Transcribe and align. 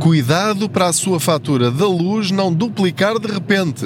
Cuidado 0.00 0.66
para 0.66 0.86
a 0.86 0.92
sua 0.94 1.20
fatura 1.20 1.70
da 1.70 1.86
luz 1.86 2.30
não 2.30 2.50
duplicar 2.50 3.18
de 3.18 3.30
repente. 3.30 3.84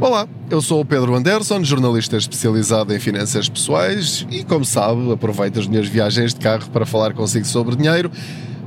Olá, 0.00 0.28
eu 0.48 0.62
sou 0.62 0.80
o 0.80 0.84
Pedro 0.84 1.16
Anderson, 1.16 1.64
jornalista 1.64 2.16
especializado 2.16 2.94
em 2.94 3.00
finanças 3.00 3.48
pessoais 3.48 4.24
e, 4.30 4.44
como 4.44 4.64
sabe, 4.64 5.10
aproveito 5.12 5.58
as 5.58 5.66
minhas 5.66 5.88
viagens 5.88 6.32
de 6.32 6.38
carro 6.38 6.70
para 6.70 6.86
falar 6.86 7.12
consigo 7.12 7.44
sobre 7.44 7.74
dinheiro. 7.74 8.08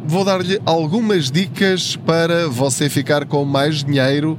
Vou 0.06 0.26
dar-lhe 0.26 0.62
algumas 0.66 1.32
dicas 1.32 1.96
para 1.96 2.50
você 2.50 2.90
ficar 2.90 3.26
com 3.26 3.46
mais 3.46 3.86
dinheiro 3.86 4.38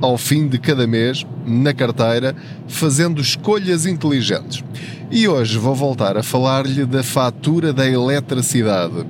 ao 0.00 0.16
fim 0.16 0.48
de 0.48 0.58
cada 0.58 0.86
mês 0.86 1.26
na 1.46 1.74
carteira, 1.74 2.34
fazendo 2.66 3.20
escolhas 3.20 3.84
inteligentes. 3.86 4.64
E 5.10 5.26
hoje 5.26 5.58
vou 5.58 5.74
voltar 5.74 6.16
a 6.16 6.22
falar-lhe 6.22 6.84
da 6.84 7.02
fatura 7.02 7.72
da 7.72 7.88
eletricidade. 7.88 9.04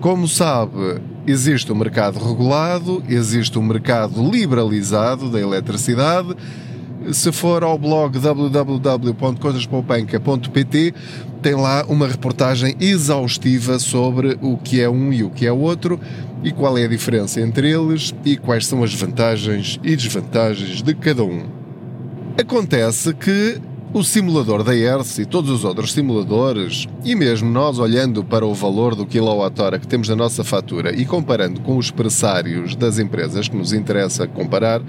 Como 0.00 0.28
sabe, 0.28 1.02
existe 1.26 1.72
um 1.72 1.76
mercado 1.76 2.18
regulado, 2.18 3.02
existe 3.08 3.58
um 3.58 3.62
mercado 3.62 4.22
liberalizado 4.30 5.30
da 5.30 5.40
eletricidade. 5.40 6.36
Se 7.12 7.32
for 7.32 7.64
ao 7.64 7.76
blog 7.76 8.16
www.coisaspoupanca.pt, 8.18 10.94
tem 11.42 11.54
lá 11.54 11.84
uma 11.88 12.06
reportagem 12.06 12.76
exaustiva 12.80 13.80
sobre 13.80 14.38
o 14.40 14.56
que 14.56 14.80
é 14.80 14.88
um 14.88 15.12
e 15.12 15.24
o 15.24 15.30
que 15.30 15.44
é 15.46 15.52
outro 15.52 15.98
e 16.42 16.52
qual 16.52 16.76
é 16.76 16.84
a 16.84 16.88
diferença 16.88 17.40
entre 17.40 17.70
eles 17.70 18.14
e 18.24 18.36
quais 18.36 18.66
são 18.66 18.82
as 18.82 18.94
vantagens 18.94 19.78
e 19.82 19.94
desvantagens 19.94 20.82
de 20.82 20.94
cada 20.94 21.24
um. 21.24 21.44
Acontece 22.38 23.12
que 23.14 23.60
o 23.94 24.02
simulador 24.02 24.64
da 24.64 24.74
ERS 24.74 25.18
e 25.18 25.26
todos 25.26 25.50
os 25.50 25.64
outros 25.64 25.92
simuladores, 25.92 26.88
e 27.04 27.14
mesmo 27.14 27.50
nós 27.50 27.78
olhando 27.78 28.24
para 28.24 28.46
o 28.46 28.54
valor 28.54 28.94
do 28.94 29.04
quilowatt-hora 29.04 29.78
que 29.78 29.86
temos 29.86 30.08
na 30.08 30.16
nossa 30.16 30.42
fatura 30.42 30.94
e 30.94 31.04
comparando 31.04 31.60
com 31.60 31.76
os 31.76 31.90
pressários 31.90 32.74
das 32.74 32.98
empresas 32.98 33.48
que 33.48 33.56
nos 33.56 33.74
interessa 33.74 34.26
comparar, 34.26 34.80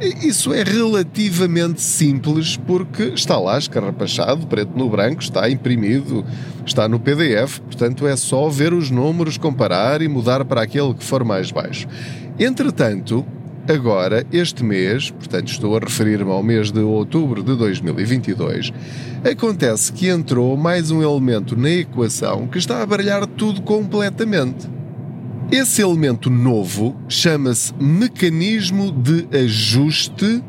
isso 0.00 0.52
é 0.52 0.62
relativamente 0.62 1.80
simples 1.80 2.56
porque 2.56 3.04
está 3.14 3.38
lá 3.38 3.56
escarrapachado, 3.58 4.46
preto 4.46 4.76
no 4.76 4.90
branco, 4.90 5.22
está 5.22 5.48
imprimido, 5.48 6.24
está 6.64 6.88
no 6.88 7.00
PDF, 7.00 7.60
portanto 7.60 8.06
é 8.06 8.14
só 8.16 8.48
ver 8.48 8.74
os 8.74 8.90
números, 8.90 9.38
comparar 9.38 10.02
e 10.02 10.08
mudar 10.08 10.44
para 10.44 10.62
aquele 10.62 10.92
que 10.94 11.04
for 11.04 11.24
mais 11.24 11.50
baixo. 11.50 11.86
Entretanto, 12.38 13.24
Agora, 13.68 14.24
este 14.32 14.62
mês, 14.62 15.10
portanto 15.10 15.48
estou 15.48 15.76
a 15.76 15.80
referir-me 15.80 16.30
ao 16.30 16.40
mês 16.40 16.70
de 16.70 16.78
outubro 16.78 17.42
de 17.42 17.56
2022, 17.56 18.72
acontece 19.28 19.92
que 19.92 20.08
entrou 20.08 20.56
mais 20.56 20.92
um 20.92 21.02
elemento 21.02 21.56
na 21.56 21.70
equação 21.70 22.46
que 22.46 22.58
está 22.58 22.80
a 22.80 22.86
baralhar 22.86 23.26
tudo 23.26 23.60
completamente. 23.62 24.75
Esse 25.50 25.80
elemento 25.80 26.28
novo 26.28 26.96
chama-se 27.08 27.72
mecanismo 27.80 28.90
de 28.90 29.28
ajuste 29.38 30.42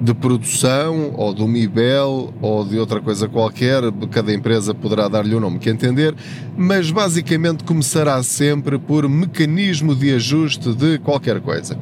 de 0.00 0.12
produção 0.12 1.12
ou 1.14 1.32
do 1.32 1.46
MIBEL 1.46 2.34
ou 2.42 2.64
de 2.64 2.76
outra 2.76 3.00
coisa 3.00 3.28
qualquer, 3.28 3.84
cada 4.10 4.34
empresa 4.34 4.74
poderá 4.74 5.06
dar-lhe 5.06 5.36
o 5.36 5.38
nome 5.38 5.60
que 5.60 5.70
entender, 5.70 6.12
mas 6.56 6.90
basicamente 6.90 7.62
começará 7.62 8.20
sempre 8.24 8.80
por 8.80 9.08
mecanismo 9.08 9.94
de 9.94 10.12
ajuste 10.12 10.74
de 10.74 10.98
qualquer 10.98 11.40
coisa. 11.40 11.78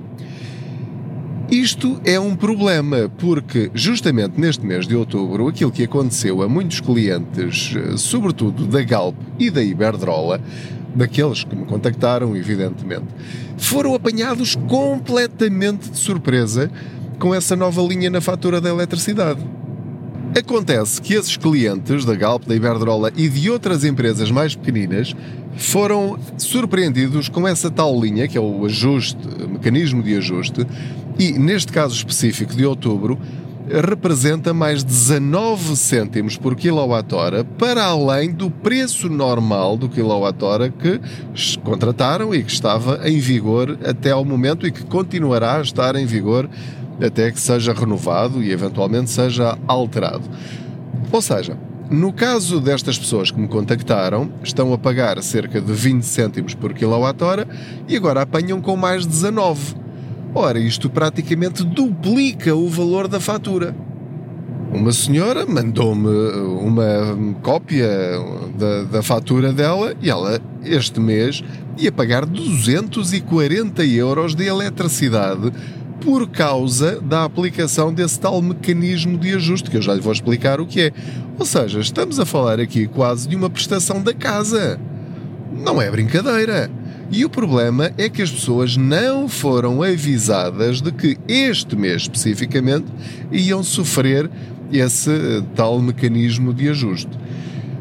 Isto 1.51 1.99
é 2.05 2.21
um 2.21 2.37
problema, 2.37 3.11
porque 3.19 3.71
justamente 3.75 4.39
neste 4.39 4.65
mês 4.65 4.87
de 4.87 4.95
outubro, 4.95 5.49
aquilo 5.49 5.73
que 5.73 5.85
aconteceu 5.85 6.43
a 6.43 6.49
muitos 6.49 6.79
clientes, 6.79 7.75
sobretudo 7.97 8.67
da 8.67 8.83
Galp 8.83 9.17
e 9.39 9.51
da 9.51 9.63
Iberdrola, 9.63 10.41
daqueles 10.95 11.45
que 11.45 11.55
me 11.55 11.65
contactaram, 11.65 12.37
evidentemente, 12.37 13.07
foram 13.57 13.95
apanhados 13.95 14.57
completamente 14.69 15.91
de 15.91 15.99
surpresa 15.99 16.71
com 17.19 17.35
essa 17.35 17.55
nova 17.55 17.83
linha 17.83 18.11
na 18.11 18.21
fatura 18.21 18.61
da 18.61 18.71
eletricidade. 18.71 19.41
Acontece 20.39 21.03
que 21.03 21.15
esses 21.15 21.37
clientes 21.37 22.05
da 22.05 22.15
Galp, 22.15 22.45
da 22.47 22.55
Iberdrola 22.55 23.13
e 23.17 23.29
de 23.29 23.51
outras 23.51 23.85
empresas 23.85 24.31
mais 24.31 24.55
pequeninas 24.55 25.15
foram 25.57 26.19
surpreendidos 26.39 27.29
com 27.29 27.47
essa 27.47 27.71
tal 27.71 28.01
linha, 28.01 28.29
que 28.29 28.39
é 28.39 28.41
o 28.41 28.65
ajuste, 28.65 29.19
o 29.45 29.49
mecanismo 29.49 30.03
de 30.03 30.17
ajuste, 30.17 30.67
e 31.19 31.33
neste 31.33 31.73
caso 31.73 31.95
específico 31.95 32.55
de 32.55 32.65
outubro, 32.65 33.19
representa 33.73 34.53
mais 34.53 34.83
19 34.83 35.77
cêntimos 35.77 36.37
por 36.37 36.57
quilowatt-hora 36.57 37.45
para 37.45 37.85
além 37.85 38.33
do 38.33 38.51
preço 38.51 39.09
normal 39.09 39.77
do 39.77 39.89
quilowatt-hora 39.89 40.71
que 40.71 41.01
contrataram 41.63 42.35
e 42.35 42.43
que 42.43 42.51
estava 42.51 43.09
em 43.09 43.19
vigor 43.19 43.79
até 43.85 44.11
ao 44.11 44.25
momento 44.25 44.67
e 44.67 44.73
que 44.73 44.85
continuará 44.85 45.59
a 45.59 45.63
estar 45.63 45.95
em 45.95 46.07
vigor 46.07 46.49
até 47.01 47.31
que 47.31 47.41
seja 47.41 47.73
renovado 47.73 48.43
e 48.43 48.51
eventualmente 48.51 49.11
seja 49.11 49.57
alterado. 49.67 50.25
Ou 51.13 51.23
seja, 51.23 51.57
no 51.91 52.13
caso 52.13 52.61
destas 52.61 52.99
pessoas 52.99 53.31
que 53.31 53.41
me 53.41 53.49
contactaram, 53.49 54.31
estão 54.43 54.73
a 54.73 54.79
pagar 54.79 55.21
cerca 55.23 55.61
de 55.61 55.73
20 55.73 56.03
cêntimos 56.03 56.55
por 56.55 56.73
quilowatt-hora 56.73 57.49
e 57.89 57.97
agora 57.97 58.23
apanham 58.23 58.61
com 58.61 58.77
mais 58.77 59.07
19. 59.07 59.80
Ora, 60.35 60.59
isto 60.59 60.89
praticamente 60.89 61.65
duplica 61.65 62.55
o 62.55 62.69
valor 62.69 63.09
da 63.09 63.19
fatura. 63.19 63.75
Uma 64.73 64.93
senhora 64.93 65.45
mandou-me 65.45 66.09
uma 66.63 67.35
cópia 67.43 67.89
da, 68.57 68.85
da, 68.85 69.03
fatura 69.03 69.53
dela 69.53 69.95
e 70.01 70.09
ela, 70.09 70.41
este 70.65 71.01
mês, 71.01 71.43
ia 71.77 71.91
pagar 71.91 72.25
240 72.25 73.85
euros 73.85 74.37
de 74.37 74.47
eletricidade 74.47 75.53
por 76.01 76.29
causa 76.29 77.01
da 77.01 77.25
aplicação 77.25 77.93
desse 77.93 78.21
tal 78.21 78.41
mecanismo 78.41 79.19
de 79.19 79.35
ajuste, 79.35 79.69
que 79.69 79.77
eu 79.77 79.83
já 79.83 79.93
lhe 79.93 80.01
vou 80.01 80.13
explicar 80.13 80.61
o 80.61 80.67
que 80.67 80.83
é. 80.83 80.93
Ou 81.37 81.45
seja, 81.45 81.81
estamos 81.81 82.21
a 82.21 82.25
falar 82.25 82.61
aqui 82.61 82.87
quase 82.87 83.29
de 83.29 83.35
uma 83.35 83.51
prestação 83.51 84.01
da 84.01 84.15
casa. 84.15 84.79
Não 85.53 85.83
é 85.83 85.91
brincadeira. 85.91 86.71
E 87.11 87.25
o 87.25 87.31
problema 87.31 87.91
é 87.99 88.09
que 88.09 88.23
as 88.23 88.31
pessoas 88.31 88.77
não 88.77 89.29
foram 89.29 89.83
avisadas 89.83 90.81
de 90.81 90.93
que 90.93 91.19
este 91.27 91.75
mês 91.75 92.03
especificamente 92.03 92.87
iam 93.33 93.65
sofrer 93.65 94.31
esse 94.73 95.11
tal 95.57 95.81
mecanismo 95.81 96.55
de 96.55 96.69
ajuste. 96.69 97.11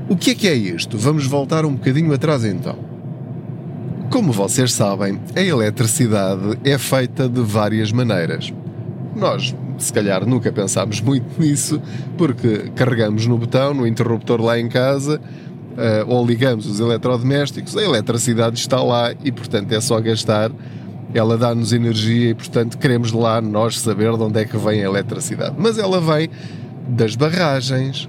O 0.09 0.15
que 0.15 0.31
é 0.31 0.35
que 0.35 0.47
é 0.47 0.55
isto? 0.55 0.97
Vamos 0.97 1.27
voltar 1.27 1.63
um 1.63 1.75
bocadinho 1.75 2.11
atrás 2.11 2.43
então. 2.43 2.89
Como 4.09 4.31
vocês 4.31 4.73
sabem, 4.73 5.19
a 5.35 5.41
eletricidade 5.41 6.57
é 6.63 6.79
feita 6.79 7.29
de 7.29 7.41
várias 7.41 7.91
maneiras. 7.91 8.51
Nós, 9.15 9.55
se 9.77 9.93
calhar, 9.93 10.25
nunca 10.25 10.51
pensámos 10.51 10.99
muito 10.99 11.27
nisso, 11.39 11.79
porque 12.17 12.71
carregamos 12.75 13.27
no 13.27 13.37
botão, 13.37 13.75
no 13.75 13.85
interruptor 13.85 14.41
lá 14.41 14.59
em 14.59 14.67
casa, 14.67 15.21
ou 16.07 16.25
ligamos 16.25 16.65
os 16.65 16.79
eletrodomésticos, 16.79 17.75
a 17.77 17.83
eletricidade 17.83 18.57
está 18.57 18.81
lá 18.81 19.13
e, 19.23 19.31
portanto, 19.31 19.71
é 19.71 19.81
só 19.81 19.99
gastar. 19.99 20.51
Ela 21.13 21.37
dá-nos 21.37 21.73
energia 21.73 22.29
e, 22.29 22.33
portanto, 22.33 22.77
queremos 22.77 23.11
lá 23.11 23.41
nós 23.41 23.79
saber 23.79 24.15
de 24.15 24.23
onde 24.23 24.39
é 24.39 24.45
que 24.45 24.57
vem 24.57 24.81
a 24.81 24.85
eletricidade. 24.85 25.55
Mas 25.57 25.77
ela 25.77 25.99
vem 25.99 26.29
das 26.87 27.15
barragens, 27.15 28.07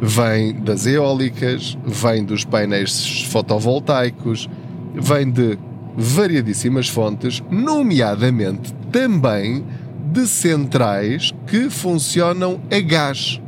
vem 0.00 0.54
das 0.54 0.86
eólicas, 0.86 1.76
vem 1.84 2.24
dos 2.24 2.44
painéis 2.44 3.22
fotovoltaicos, 3.24 4.48
vem 4.94 5.30
de 5.30 5.58
variadíssimas 5.96 6.88
fontes, 6.88 7.42
nomeadamente 7.50 8.72
também 8.90 9.64
de 10.10 10.26
centrais 10.26 11.32
que 11.46 11.70
funcionam 11.70 12.60
a 12.70 12.80
gás. 12.80 13.40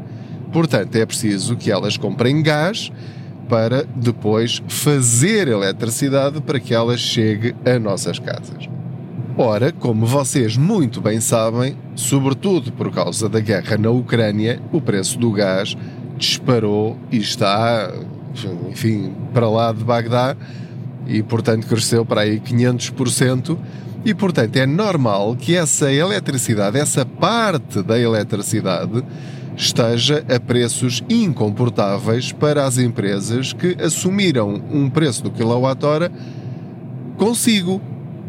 Portanto, 0.53 0.95
é 0.97 1.05
preciso 1.05 1.57
que 1.57 1.71
elas 1.71 1.97
comprem 1.97 2.43
gás 2.43 2.93
para 3.49 3.85
depois 3.97 4.63
fazer 4.69 5.49
eletricidade 5.49 6.41
para 6.41 6.61
que 6.61 6.75
ela 6.75 6.97
chegue 6.97 7.55
a 7.65 7.79
nossas 7.79 8.19
casas. 8.19 8.69
Ora, 9.37 9.73
como 9.73 10.07
vocês 10.07 10.57
muito 10.57 11.01
bem 11.01 11.21
sabem, 11.21 11.77
sobretudo 11.97 12.71
por 12.73 12.93
causa 12.93 13.29
da 13.29 13.41
guerra 13.41 13.77
na 13.77 13.91
Ucrânia, 13.91 14.61
o 14.73 14.81
preço 14.81 15.19
do 15.19 15.33
gás 15.33 15.77
disparou 16.17 16.97
e 17.11 17.17
está, 17.17 17.93
enfim, 18.71 19.13
para 19.33 19.49
lá 19.49 19.73
de 19.73 19.83
Bagdá 19.83 20.37
e, 21.07 21.23
portanto, 21.23 21.67
cresceu 21.67 22.05
para 22.05 22.21
aí 22.21 22.39
500%. 22.41 23.59
E, 24.05 24.15
portanto, 24.15 24.57
é 24.57 24.67
normal 24.67 25.35
que 25.35 25.57
essa 25.57 25.91
eletricidade, 25.93 26.79
essa 26.79 27.05
parte 27.05 27.83
da 27.83 27.99
eletricidade, 27.99 29.03
esteja 29.57 30.25
a 30.29 30.41
preços 30.41 31.03
incomportáveis 31.09 32.33
para 32.33 32.65
as 32.65 32.79
empresas 32.79 33.53
que 33.53 33.77
assumiram 33.81 34.63
um 34.71 34.91
preço 34.91 35.23
do 35.23 35.31
quilowatt-hora 35.31 36.11
consigo 37.17 37.81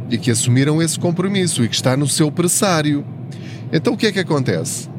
e 0.10 0.18
que 0.18 0.30
assumiram 0.30 0.82
esse 0.82 1.00
compromisso 1.00 1.64
e 1.64 1.70
que 1.70 1.76
está 1.76 1.98
no 1.98 2.08
seu 2.08 2.32
pressário. 2.32 3.06
Então, 3.72 3.94
o 3.94 3.98
que 3.98 4.08
é 4.08 4.12
que 4.12 4.20
acontece? 4.20 4.90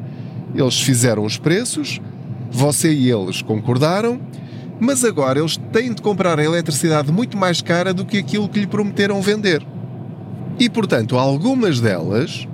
Eles 0.53 0.81
fizeram 0.81 1.23
os 1.23 1.37
preços, 1.37 2.01
você 2.51 2.91
e 2.91 3.09
eles 3.09 3.41
concordaram 3.41 4.19
mas 4.79 5.03
agora 5.03 5.39
eles 5.39 5.57
têm 5.71 5.93
de 5.93 6.01
comprar 6.01 6.39
a 6.39 6.43
eletricidade 6.43 7.11
muito 7.11 7.37
mais 7.37 7.61
cara 7.61 7.93
do 7.93 8.05
que 8.05 8.17
aquilo 8.17 8.47
que 8.47 8.59
lhe 8.59 8.67
prometeram 8.67 9.21
vender. 9.21 9.65
E, 10.59 10.69
portanto, 10.69 11.17
algumas 11.17 11.79
delas 11.79 12.47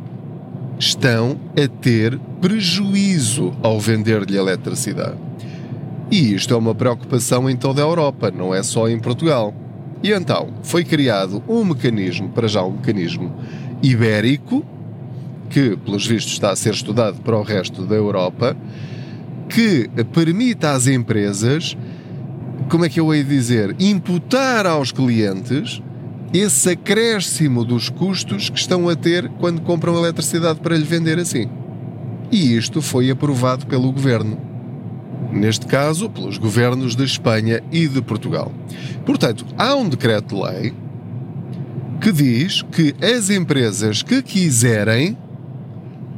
estão 0.84 1.40
a 1.52 1.68
ter 1.68 2.20
prejuízo 2.42 3.54
ao 3.62 3.80
vender-lhe 3.80 4.38
eletricidade. 4.38 5.18
E 6.12 6.34
isto 6.34 6.54
é 6.54 6.58
uma 6.58 6.76
preocupação 6.76 7.50
em 7.50 7.56
toda 7.56 7.82
a 7.82 7.86
Europa, 7.86 8.30
não 8.30 8.54
é 8.54 8.62
só 8.62 8.88
em 8.88 9.00
Portugal. 9.00 9.54
E 10.04 10.12
então 10.12 10.50
foi 10.62 10.84
criado 10.84 11.42
um 11.48 11.64
mecanismo, 11.64 12.30
para 12.30 12.48
já 12.48 12.62
um 12.62 12.72
mecanismo 12.72 13.34
ibérico, 13.82 14.66
que, 15.50 15.78
pelos 15.78 16.06
vistos, 16.06 16.34
está 16.34 16.52
a 16.52 16.56
ser 16.56 16.74
estudado 16.74 17.22
para 17.22 17.38
o 17.38 17.44
resto 17.44 17.84
da 17.84 17.96
Europa, 17.96 18.56
que 19.48 19.90
permita 20.12 20.72
às 20.72 20.88
empresas, 20.88 21.78
como 22.70 22.86
é 22.86 22.90
que 22.90 23.00
eu 23.00 23.14
hei 23.14 23.24
de 23.24 23.30
dizer, 23.30 23.76
imputar 23.80 24.66
aos 24.66 24.92
clientes 24.92 25.82
esse 26.34 26.72
acréscimo 26.72 27.64
dos 27.64 27.90
custos 27.90 28.50
que 28.50 28.58
estão 28.58 28.90
a 28.90 28.96
ter 28.96 29.30
quando 29.40 29.62
compram 29.62 29.96
eletricidade 29.96 30.60
para 30.60 30.76
lhe 30.76 30.84
vender 30.84 31.20
assim. 31.20 31.48
E 32.32 32.58
isto 32.58 32.82
foi 32.82 33.12
aprovado 33.12 33.68
pelo 33.68 33.92
governo. 33.92 34.40
Neste 35.32 35.68
caso, 35.68 36.10
pelos 36.10 36.40
governos 36.40 36.96
de 36.96 37.04
Espanha 37.04 37.62
e 37.72 37.88
de 37.88 38.02
Portugal. 38.02 38.52
Portanto, 39.06 39.46
há 39.58 39.76
um 39.76 39.88
decreto-lei 39.88 40.74
que 42.02 42.12
diz 42.12 42.64
que 42.64 42.96
as 43.02 43.30
empresas 43.30 44.02
que 44.02 44.22
quiserem 44.24 45.16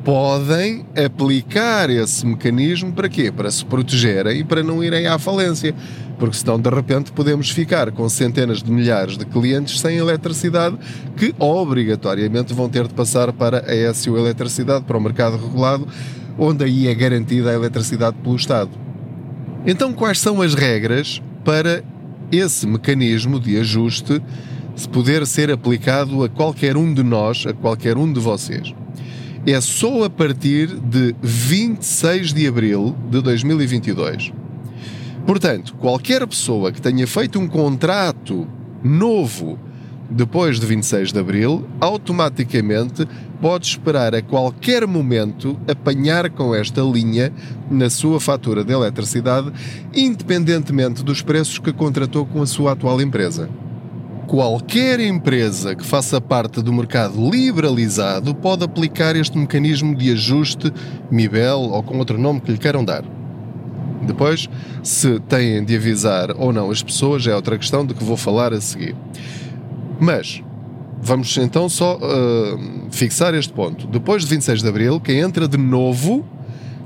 podem 0.06 0.86
aplicar 0.96 1.90
esse 1.90 2.26
mecanismo 2.26 2.94
para 2.94 3.10
quê? 3.10 3.32
Para 3.32 3.50
se 3.50 3.66
protegerem 3.66 4.40
e 4.40 4.44
para 4.44 4.64
não 4.64 4.84
irem 4.84 5.08
à 5.08 5.18
falência. 5.18 5.76
Porque 6.18 6.38
senão, 6.38 6.60
de 6.60 6.70
repente, 6.70 7.12
podemos 7.12 7.50
ficar 7.50 7.92
com 7.92 8.08
centenas 8.08 8.64
de 8.64 8.72
milhares 8.72 9.18
de 9.18 9.26
clientes 9.26 9.80
sem 9.80 9.98
eletricidade 9.98 10.78
que 11.18 11.36
obrigatoriamente 11.38 12.54
vão 12.54 12.70
ter 12.70 12.88
de 12.88 12.94
passar 12.94 13.34
para 13.34 13.60
a 13.60 13.94
SU 13.94 14.18
Eletricidade, 14.18 14.86
para 14.86 14.98
o 14.98 15.02
mercado 15.02 15.38
regulado, 15.38 15.88
onde 16.38 16.64
aí 16.64 16.88
é 16.88 16.94
garantida 16.94 17.52
a 17.52 17.54
eletricidade 17.54 18.16
pelo 18.24 18.36
Estado. 18.36 18.72
Então, 19.66 19.94
quais 19.94 20.20
são 20.20 20.42
as 20.42 20.54
regras 20.54 21.22
para 21.44 21.84
esse 22.32 22.66
mecanismo 22.66 23.40
de 23.40 23.58
ajuste 23.60 24.22
se 24.76 24.88
poder 24.88 25.26
ser 25.26 25.52
aplicado 25.52 26.24
a 26.24 26.30
qualquer 26.30 26.78
um 26.78 26.94
de 26.94 27.04
nós, 27.04 27.46
a 27.46 27.54
qualquer 27.54 27.98
um 27.98 28.12
de 28.12 28.20
vocês? 28.20 28.74
é 29.54 29.62
só 29.62 30.06
a 30.06 30.10
partir 30.10 30.68
de 30.68 31.16
26 31.22 32.34
de 32.34 32.48
abril 32.48 32.96
de 33.12 33.22
2022. 33.22 34.34
Portanto, 35.26 35.74
qualquer 35.76 36.26
pessoa 36.28 36.72
que 36.72 36.82
tenha 36.82 37.08
feito 37.08 37.40
um 37.40 37.48
contrato 37.48 38.48
novo 38.84 39.58
depois 40.10 40.60
de 40.60 40.66
26 40.66 41.12
de 41.12 41.20
abril, 41.20 41.68
automaticamente 41.82 43.08
pode 43.42 43.66
esperar 43.66 44.14
a 44.14 44.22
qualquer 44.22 44.86
momento 44.86 45.60
apanhar 45.68 46.30
com 46.30 46.54
esta 46.54 46.82
linha 46.82 47.34
na 47.70 47.90
sua 47.90 48.20
fatura 48.20 48.64
de 48.64 48.72
eletricidade, 48.72 49.52
independentemente 49.94 51.04
dos 51.04 51.22
preços 51.22 51.58
que 51.58 51.74
contratou 51.74 52.26
com 52.26 52.42
a 52.42 52.48
sua 52.48 52.74
atual 52.74 53.02
empresa. 53.02 53.50
Qualquer 54.28 55.00
empresa 55.00 55.76
que 55.76 55.86
faça 55.86 56.20
parte 56.20 56.62
do 56.62 56.74
mercado 56.74 57.30
liberalizado 57.30 58.34
pode 58.34 58.64
aplicar 58.64 59.16
este 59.16 59.38
mecanismo 59.38 59.96
de 59.96 60.12
ajuste 60.12 60.72
MIBEL 61.12 61.60
ou 61.60 61.84
com 61.84 61.98
outro 61.98 62.18
nome 62.18 62.42
que 62.42 62.52
lhe 62.52 62.58
queiram 62.58 62.84
dar. 62.84 63.04
Depois, 64.06 64.50
se 64.84 65.20
têm 65.22 65.64
de 65.64 65.76
avisar 65.76 66.32
ou 66.38 66.54
não 66.54 66.70
as 66.72 66.82
pessoas, 66.82 67.26
é 67.28 67.36
outra 67.36 67.58
questão 67.58 67.86
de 67.86 67.94
que 67.94 68.04
vou 68.04 68.18
falar 68.18 68.54
a 68.54 68.62
seguir. 68.62 68.96
Mas, 70.00 70.44
vamos 71.02 71.38
então 71.38 71.68
só 71.68 71.98
uh, 71.98 72.92
fixar 72.92 73.34
este 73.34 73.54
ponto. 73.54 73.88
Depois 73.88 74.24
de 74.24 74.30
26 74.30 74.62
de 74.62 74.68
Abril, 74.68 75.00
quem 75.00 75.20
entra 75.20 75.48
de 75.48 75.58
novo 75.58 76.26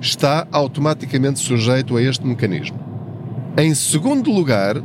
está 0.01 0.48
automaticamente 0.51 1.39
sujeito 1.39 1.98
a 1.98 2.01
este 2.01 2.25
mecanismo. 2.25 2.80
Em 3.57 3.74
segundo 3.74 4.31
lugar, 4.31 4.81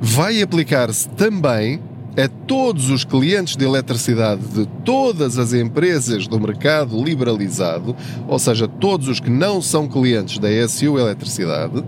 vai 0.00 0.40
aplicar-se 0.40 1.08
também 1.10 1.80
a 2.16 2.28
todos 2.46 2.88
os 2.88 3.04
clientes 3.04 3.56
de 3.56 3.64
eletricidade 3.64 4.42
de 4.46 4.66
todas 4.84 5.38
as 5.38 5.52
empresas 5.52 6.26
do 6.26 6.40
mercado 6.40 7.02
liberalizado, 7.02 7.94
ou 8.26 8.38
seja, 8.38 8.66
todos 8.66 9.08
os 9.08 9.20
que 9.20 9.28
não 9.28 9.60
são 9.60 9.86
clientes 9.86 10.38
da 10.38 10.48
SU 10.66 10.98
Eletricidade, 10.98 11.84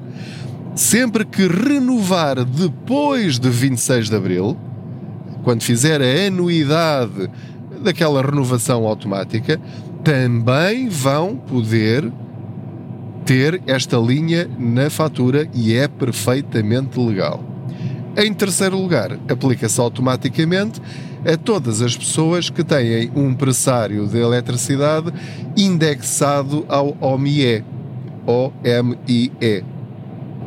sempre 0.74 1.24
que 1.24 1.46
renovar 1.46 2.44
depois 2.44 3.38
de 3.38 3.48
26 3.48 4.10
de 4.10 4.16
abril, 4.16 4.56
quando 5.42 5.62
fizer 5.62 6.02
a 6.02 6.26
anuidade 6.26 7.30
daquela 7.82 8.20
renovação 8.20 8.86
automática, 8.86 9.58
também 10.04 10.88
vão 10.88 11.36
poder 11.36 12.12
ter 13.24 13.62
esta 13.66 13.96
linha 13.96 14.48
na 14.58 14.90
fatura 14.90 15.48
e 15.54 15.74
é 15.74 15.88
perfeitamente 15.88 16.98
legal. 16.98 17.57
Em 18.20 18.34
terceiro 18.34 18.76
lugar, 18.76 19.16
aplica-se 19.30 19.80
automaticamente 19.80 20.82
a 21.24 21.36
todas 21.36 21.80
as 21.80 21.96
pessoas 21.96 22.50
que 22.50 22.64
têm 22.64 23.12
um 23.14 23.32
pressário 23.32 24.08
de 24.08 24.18
eletricidade 24.18 25.12
indexado 25.56 26.66
ao 26.68 26.96
OMIE, 27.00 27.64
O-M-I-E, 28.26 29.62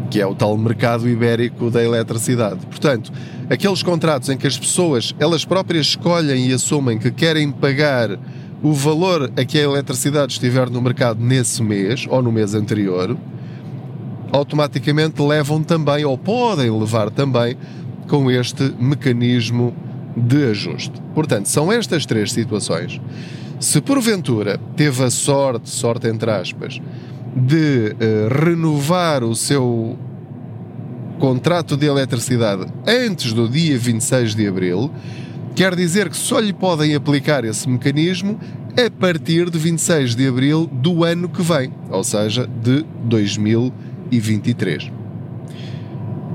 que 0.09 0.19
é 0.19 0.27
o 0.27 0.35
tal 0.35 0.57
mercado 0.57 1.07
ibérico 1.07 1.71
da 1.71 1.81
eletricidade. 1.81 2.59
Portanto, 2.65 3.09
aqueles 3.49 3.81
contratos 3.81 4.27
em 4.27 4.35
que 4.35 4.47
as 4.47 4.57
pessoas, 4.57 5.15
elas 5.17 5.45
próprias 5.45 5.85
escolhem 5.85 6.49
e 6.49 6.53
assumem 6.53 6.99
que 6.99 7.09
querem 7.09 7.49
pagar 7.49 8.19
o 8.61 8.73
valor 8.73 9.31
a 9.37 9.45
que 9.45 9.57
a 9.57 9.63
eletricidade 9.63 10.33
estiver 10.33 10.69
no 10.69 10.81
mercado 10.81 11.23
nesse 11.23 11.63
mês 11.63 12.05
ou 12.09 12.21
no 12.21 12.33
mês 12.33 12.53
anterior, 12.53 13.15
automaticamente 14.31 15.21
levam 15.21 15.61
também, 15.61 16.05
ou 16.05 16.17
podem 16.17 16.69
levar 16.71 17.09
também, 17.09 17.57
com 18.07 18.29
este 18.29 18.73
mecanismo 18.79 19.73
de 20.15 20.45
ajuste. 20.45 20.93
Portanto, 21.13 21.47
são 21.47 21.71
estas 21.71 22.05
três 22.05 22.31
situações. 22.31 22.99
Se 23.59 23.79
porventura 23.79 24.59
teve 24.75 25.03
a 25.03 25.09
sorte, 25.09 25.69
sorte 25.69 26.07
entre 26.07 26.31
aspas, 26.31 26.81
de 27.35 27.95
uh, 27.95 28.43
renovar 28.43 29.23
o 29.23 29.35
seu 29.35 29.97
contrato 31.19 31.77
de 31.77 31.85
eletricidade 31.85 32.65
antes 32.87 33.31
do 33.31 33.47
dia 33.47 33.77
26 33.77 34.33
de 34.33 34.47
abril, 34.47 34.91
quer 35.55 35.75
dizer 35.75 36.09
que 36.09 36.17
só 36.17 36.39
lhe 36.39 36.51
podem 36.51 36.95
aplicar 36.95 37.45
esse 37.45 37.69
mecanismo 37.69 38.39
a 38.75 38.89
partir 38.89 39.49
de 39.49 39.59
26 39.59 40.15
de 40.15 40.27
abril 40.27 40.67
do 40.71 41.03
ano 41.03 41.29
que 41.29 41.41
vem, 41.41 41.71
ou 41.89 42.03
seja, 42.03 42.47
de 42.47 42.83
2020. 43.03 43.90
2023. 44.11 44.91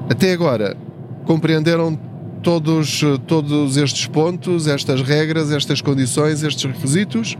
Até 0.08 0.32
agora, 0.32 0.76
compreenderam 1.24 1.98
todos, 2.42 3.02
todos 3.26 3.76
estes 3.76 4.06
pontos, 4.06 4.66
estas 4.66 5.02
regras, 5.02 5.50
estas 5.50 5.80
condições, 5.80 6.42
estes 6.42 6.64
requisitos? 6.64 7.36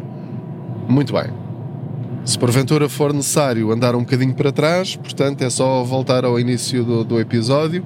Muito 0.89 1.13
bem. 1.13 1.27
Se 2.25 2.37
porventura 2.37 2.89
for 2.89 3.13
necessário 3.13 3.71
andar 3.71 3.95
um 3.95 4.01
bocadinho 4.01 4.35
para 4.35 4.51
trás, 4.51 4.97
portanto 4.97 5.43
é 5.43 5.51
só 5.51 5.85
voltar 5.85 6.25
ao 6.25 6.41
início 6.41 6.83
do, 6.83 7.05
do 7.05 7.21
episódio 7.21 7.85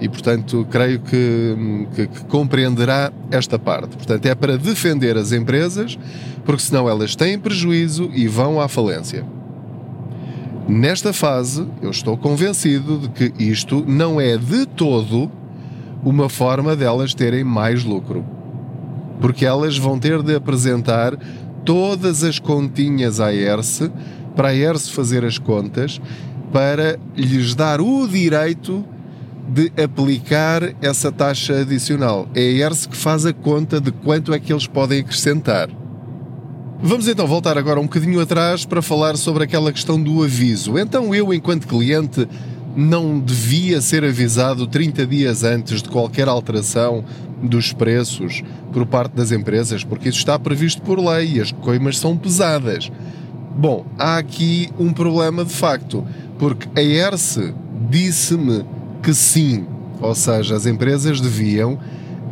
e, 0.00 0.08
portanto, 0.08 0.66
creio 0.70 1.00
que, 1.00 1.88
que, 1.94 2.06
que, 2.06 2.24
compreenderá 2.26 3.12
esta 3.30 3.58
parte. 3.58 3.96
Portanto, 3.96 4.26
é 4.26 4.34
para 4.34 4.58
defender 4.58 5.16
as 5.16 5.32
empresas, 5.32 5.98
porque 6.44 6.62
senão 6.62 6.88
elas 6.88 7.14
têm 7.14 7.38
prejuízo 7.38 8.10
e 8.12 8.26
vão 8.26 8.60
à 8.60 8.66
falência. 8.66 9.24
Nesta 10.68 11.12
fase, 11.12 11.66
eu 11.82 11.90
estou 11.90 12.16
convencido 12.16 12.98
de 12.98 13.08
que 13.08 13.32
isto 13.42 13.84
não 13.86 14.20
é 14.20 14.36
de 14.36 14.64
todo 14.64 15.30
uma 16.04 16.28
forma 16.28 16.76
delas 16.76 17.14
terem 17.14 17.42
mais 17.42 17.84
lucro. 17.84 18.24
Porque 19.20 19.44
elas 19.44 19.76
vão 19.76 19.98
ter 19.98 20.22
de 20.22 20.34
apresentar 20.34 21.16
todas 21.64 22.22
as 22.22 22.38
continhas 22.38 23.20
à 23.20 23.34
ERSE 23.34 23.90
para 24.36 24.48
a 24.48 24.54
ERSE 24.54 24.92
fazer 24.92 25.24
as 25.24 25.36
contas 25.36 26.00
para 26.52 26.98
lhes 27.16 27.54
dar 27.54 27.80
o 27.80 28.06
direito 28.06 28.84
de 29.48 29.72
aplicar 29.82 30.74
essa 30.80 31.10
taxa 31.10 31.60
adicional. 31.60 32.28
É 32.34 32.40
a 32.40 32.66
ERSE 32.66 32.88
que 32.88 32.96
faz 32.96 33.26
a 33.26 33.32
conta 33.32 33.80
de 33.80 33.90
quanto 33.90 34.32
é 34.32 34.38
que 34.38 34.52
eles 34.52 34.66
podem 34.66 35.00
acrescentar. 35.00 35.68
Vamos 36.84 37.06
então 37.06 37.28
voltar 37.28 37.56
agora 37.56 37.78
um 37.78 37.84
bocadinho 37.84 38.20
atrás 38.20 38.64
para 38.64 38.82
falar 38.82 39.16
sobre 39.16 39.44
aquela 39.44 39.72
questão 39.72 40.02
do 40.02 40.20
aviso. 40.24 40.76
Então 40.76 41.14
eu, 41.14 41.32
enquanto 41.32 41.68
cliente, 41.68 42.26
não 42.74 43.20
devia 43.20 43.80
ser 43.80 44.02
avisado 44.02 44.66
30 44.66 45.06
dias 45.06 45.44
antes 45.44 45.80
de 45.80 45.88
qualquer 45.88 46.26
alteração 46.26 47.04
dos 47.40 47.72
preços 47.72 48.42
por 48.72 48.84
parte 48.84 49.12
das 49.12 49.30
empresas, 49.30 49.84
porque 49.84 50.08
isso 50.08 50.18
está 50.18 50.36
previsto 50.36 50.82
por 50.82 50.98
lei 50.98 51.34
e 51.36 51.40
as 51.40 51.52
coimas 51.52 51.98
são 51.98 52.16
pesadas. 52.16 52.90
Bom, 53.56 53.86
há 53.96 54.16
aqui 54.16 54.68
um 54.76 54.92
problema 54.92 55.44
de 55.44 55.52
facto, 55.52 56.04
porque 56.36 56.68
a 56.74 56.82
ERSE 56.82 57.54
disse-me 57.88 58.64
que 59.00 59.14
sim, 59.14 59.66
ou 60.00 60.16
seja, 60.16 60.56
as 60.56 60.66
empresas 60.66 61.20
deviam 61.20 61.78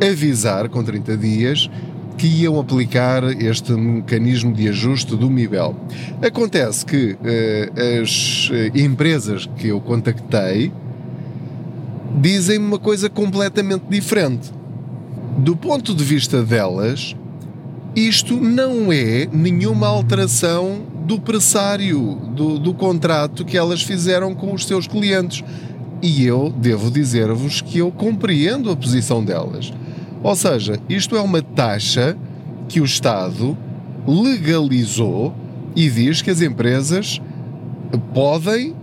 avisar 0.01 0.67
com 0.67 0.83
30 0.83 1.15
dias 1.15 1.69
que 2.21 2.27
iam 2.27 2.59
aplicar 2.59 3.23
este 3.41 3.71
mecanismo 3.71 4.53
de 4.53 4.69
ajuste 4.69 5.15
do 5.15 5.27
MIBEL. 5.27 5.75
Acontece 6.21 6.85
que 6.85 7.13
uh, 7.13 7.99
as 8.03 8.51
empresas 8.75 9.49
que 9.57 9.69
eu 9.69 9.81
contactei 9.81 10.71
dizem-me 12.21 12.63
uma 12.63 12.77
coisa 12.77 13.09
completamente 13.09 13.85
diferente. 13.89 14.51
Do 15.39 15.55
ponto 15.55 15.95
de 15.95 16.03
vista 16.03 16.43
delas, 16.43 17.15
isto 17.95 18.39
não 18.39 18.93
é 18.93 19.27
nenhuma 19.33 19.87
alteração 19.87 20.83
do 21.07 21.19
pressário, 21.19 22.19
do, 22.35 22.59
do 22.59 22.71
contrato 22.75 23.43
que 23.43 23.57
elas 23.57 23.81
fizeram 23.81 24.35
com 24.35 24.53
os 24.53 24.67
seus 24.67 24.85
clientes. 24.85 25.43
E 26.03 26.23
eu 26.23 26.53
devo 26.55 26.91
dizer-vos 26.91 27.61
que 27.61 27.79
eu 27.79 27.91
compreendo 27.91 28.69
a 28.69 28.75
posição 28.75 29.25
delas. 29.25 29.73
Ou 30.23 30.35
seja, 30.35 30.79
isto 30.87 31.15
é 31.15 31.21
uma 31.21 31.41
taxa 31.41 32.17
que 32.67 32.79
o 32.79 32.85
Estado 32.85 33.57
legalizou 34.07 35.33
e 35.75 35.89
diz 35.89 36.21
que 36.21 36.29
as 36.29 36.41
empresas 36.41 37.21
podem 38.13 38.75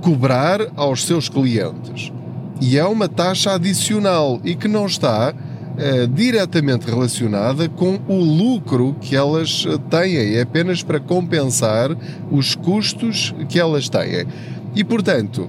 cobrar 0.00 0.60
aos 0.76 1.04
seus 1.04 1.28
clientes. 1.28 2.12
E 2.60 2.78
é 2.78 2.84
uma 2.84 3.08
taxa 3.08 3.54
adicional 3.54 4.40
e 4.44 4.54
que 4.54 4.68
não 4.68 4.86
está 4.86 5.34
é, 5.76 6.06
diretamente 6.06 6.88
relacionada 6.88 7.68
com 7.68 7.98
o 8.06 8.22
lucro 8.22 8.94
que 9.00 9.16
elas 9.16 9.66
eh, 9.66 9.78
têm, 9.88 10.36
é 10.36 10.42
apenas 10.42 10.82
para 10.82 11.00
compensar 11.00 11.96
os 12.30 12.54
custos 12.54 13.34
que 13.48 13.58
elas 13.58 13.88
têm. 13.88 14.26
E 14.74 14.84
portanto, 14.84 15.48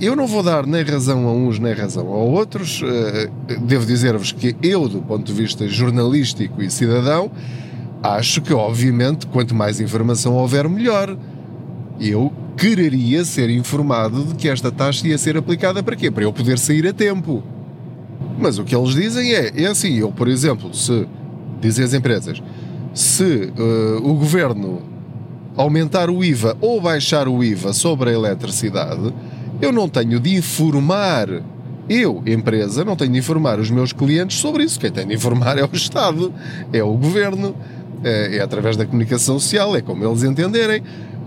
eu 0.00 0.14
não 0.14 0.26
vou 0.26 0.42
dar 0.42 0.66
nem 0.66 0.82
razão 0.82 1.26
a 1.26 1.32
uns 1.32 1.58
nem 1.58 1.72
razão 1.72 2.08
a 2.08 2.16
outros. 2.16 2.82
Devo 3.62 3.86
dizer-vos 3.86 4.32
que 4.32 4.54
eu, 4.62 4.88
do 4.88 5.00
ponto 5.00 5.24
de 5.24 5.32
vista 5.32 5.66
jornalístico 5.66 6.62
e 6.62 6.70
cidadão, 6.70 7.30
acho 8.02 8.42
que, 8.42 8.52
obviamente, 8.52 9.26
quanto 9.26 9.54
mais 9.54 9.80
informação 9.80 10.34
houver, 10.34 10.68
melhor. 10.68 11.16
Eu 11.98 12.32
quereria 12.56 13.24
ser 13.24 13.50
informado 13.50 14.24
de 14.24 14.34
que 14.34 14.48
esta 14.48 14.70
taxa 14.70 15.06
ia 15.06 15.16
ser 15.16 15.36
aplicada 15.36 15.82
para 15.82 15.96
quê? 15.96 16.10
Para 16.10 16.24
eu 16.24 16.32
poder 16.32 16.58
sair 16.58 16.86
a 16.86 16.92
tempo. 16.92 17.42
Mas 18.38 18.58
o 18.58 18.64
que 18.64 18.74
eles 18.74 18.94
dizem 18.94 19.32
é, 19.32 19.62
é 19.62 19.66
assim, 19.66 19.98
eu, 19.98 20.10
por 20.10 20.28
exemplo, 20.28 20.72
se, 20.74 21.06
dizem 21.60 21.84
as 21.84 21.94
empresas, 21.94 22.42
se 22.94 23.52
uh, 23.56 23.96
o 24.02 24.14
governo 24.14 24.82
aumentar 25.56 26.08
o 26.10 26.24
IVA 26.24 26.56
ou 26.60 26.80
baixar 26.80 27.28
o 27.28 27.44
IVA 27.44 27.72
sobre 27.72 28.10
a 28.10 28.12
eletricidade, 28.12 29.12
eu 29.60 29.72
não 29.72 29.88
tenho 29.88 30.18
de 30.18 30.34
informar, 30.36 31.28
eu, 31.88 32.22
empresa, 32.26 32.84
não 32.84 32.96
tenho 32.96 33.12
de 33.12 33.18
informar 33.18 33.58
os 33.58 33.70
meus 33.70 33.92
clientes 33.92 34.38
sobre 34.38 34.64
isso. 34.64 34.78
Quem 34.78 34.90
tem 34.90 35.06
de 35.06 35.14
informar 35.14 35.58
é 35.58 35.64
o 35.64 35.70
Estado, 35.72 36.32
é 36.72 36.82
o 36.82 36.92
governo, 36.94 37.54
é, 38.02 38.36
é 38.36 38.40
através 38.40 38.76
da 38.76 38.86
comunicação 38.86 39.38
social, 39.38 39.76
é 39.76 39.82
como 39.82 40.04
eles 40.04 40.22
entenderem. 40.22 40.82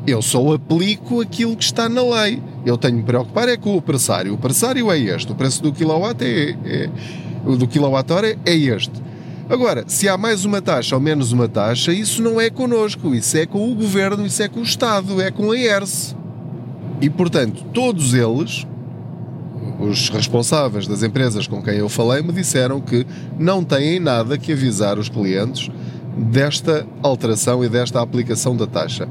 Eu 0.05 0.21
só 0.21 0.53
aplico 0.53 1.21
aquilo 1.21 1.55
que 1.55 1.63
está 1.63 1.87
na 1.87 2.01
lei. 2.01 2.41
Eu 2.65 2.77
tenho 2.77 2.97
de 2.97 3.03
preocupar 3.03 3.47
é 3.47 3.55
com 3.55 3.77
o 3.77 3.81
pressário. 3.81 4.33
O 4.33 4.37
pressário 4.37 4.91
é 4.91 4.99
este. 4.99 5.31
O 5.31 5.35
preço 5.35 5.63
do 5.63 5.71
quilowatt 5.71 6.21
é, 6.23 6.57
é 6.65 6.89
do 7.55 7.67
quilowatt-hora 7.67 8.37
é 8.45 8.55
este. 8.55 9.01
Agora, 9.49 9.83
se 9.87 10.07
há 10.09 10.17
mais 10.17 10.45
uma 10.45 10.61
taxa 10.61 10.95
ou 10.95 11.01
menos 11.01 11.31
uma 11.31 11.47
taxa, 11.47 11.93
isso 11.93 12.21
não 12.21 12.39
é 12.39 12.49
connosco, 12.49 13.13
isso 13.13 13.37
é 13.37 13.45
com 13.45 13.69
o 13.69 13.75
governo, 13.75 14.25
isso 14.25 14.41
é 14.41 14.47
com 14.47 14.61
o 14.61 14.63
Estado, 14.63 15.21
é 15.21 15.29
com 15.29 15.51
a 15.51 15.57
ERSE. 15.57 16.22
E, 17.03 17.09
portanto, 17.09 17.65
todos 17.73 18.13
eles, 18.13 18.65
os 19.77 20.07
responsáveis 20.07 20.87
das 20.87 21.03
empresas 21.03 21.45
com 21.45 21.61
quem 21.61 21.75
eu 21.75 21.89
falei, 21.89 22.23
me 22.23 22.31
disseram 22.31 22.79
que 22.79 23.05
não 23.37 23.61
têm 23.61 23.99
nada 23.99 24.37
que 24.37 24.53
avisar 24.53 24.97
os 24.97 25.09
clientes 25.09 25.69
desta 26.17 26.87
alteração 27.01 27.61
e 27.61 27.67
desta 27.67 28.01
aplicação 28.01 28.55
da 28.55 28.65
taxa 28.65 29.05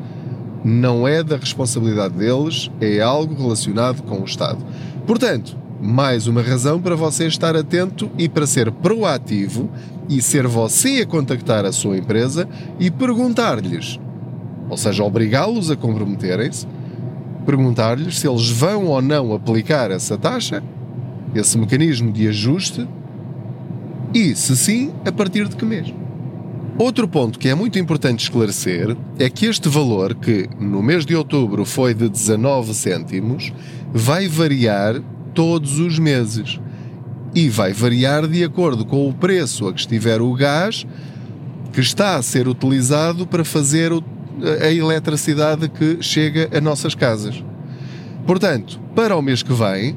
não 0.65 1.07
é 1.07 1.23
da 1.23 1.37
responsabilidade 1.37 2.15
deles, 2.15 2.71
é 2.81 3.03
algo 3.03 3.35
relacionado 3.35 4.03
com 4.05 4.23
o 4.23 4.25
Estado. 4.25 4.65
Portanto, 5.07 5.55
mais 5.79 6.27
uma 6.27 6.41
razão 6.41 6.81
para 6.81 6.97
você 6.97 7.27
estar 7.27 7.55
atento 7.55 8.11
e 8.17 8.27
para 8.27 8.47
ser 8.47 8.73
proativo 8.73 9.69
e 10.09 10.23
ser 10.23 10.47
você 10.47 11.03
a 11.03 11.07
contactar 11.07 11.67
a 11.67 11.73
sua 11.73 11.99
empresa 11.99 12.49
e 12.81 12.91
perguntar-lhes, 12.91 14.01
ou 14.71 14.79
seja, 14.79 15.05
obrigá-los 15.05 15.71
a 15.71 15.77
comprometerem-se, 15.77 16.67
perguntar-lhes 17.43 18.19
se 18.19 18.29
eles 18.29 18.49
vão 18.49 18.87
ou 18.87 19.03
não 19.03 19.35
aplicar 19.35 19.91
essa 19.91 20.17
taxa, 20.17 20.63
esse 21.35 21.59
mecanismo 21.59 22.13
de 22.13 22.29
ajuste, 22.29 22.89
e, 24.15 24.35
se 24.35 24.57
sim, 24.57 24.93
a 25.05 25.13
partir 25.13 25.49
de 25.49 25.57
que 25.57 25.65
mês. 25.65 25.93
Outro 26.79 27.07
ponto 27.07 27.39
que 27.39 27.49
é 27.49 27.55
muito 27.55 27.79
importante 27.79 28.25
esclarecer 28.25 28.97
é 29.19 29.29
que 29.29 29.47
este 29.47 29.69
valor, 29.69 30.15
que 30.15 30.49
no 30.59 30.83
mês 30.83 31.05
de 31.05 31.15
outubro 31.15 31.65
foi 31.65 31.95
de 31.95 32.09
19 32.09 32.75
cêntimos, 32.75 33.53
vai 33.93 34.27
variar 34.27 35.01
todos 35.35 35.79
os 35.79 35.99
meses. 35.99 36.59
E 37.35 37.49
vai 37.49 37.73
variar 37.73 38.27
de 38.27 38.43
acordo 38.45 38.85
com 38.85 39.09
o 39.09 39.13
preço 39.13 39.67
a 39.67 39.73
que 39.73 39.81
estiver 39.81 40.21
o 40.21 40.33
gás 40.35 40.87
que 41.73 41.81
está 41.81 42.17
a 42.17 42.23
ser 42.23 42.47
utilizado 42.47 43.27
para 43.27 43.45
fazer 43.45 43.93
a 44.63 44.71
eletricidade 44.71 45.69
que 45.69 45.99
chega 46.01 46.49
a 46.57 46.61
nossas 46.61 46.95
casas. 46.95 47.43
Portanto, 48.27 48.81
para 48.95 49.17
o 49.17 49.23
mês 49.23 49.43
que 49.43 49.53
vem, 49.53 49.97